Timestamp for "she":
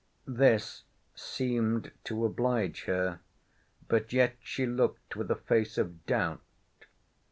4.41-4.65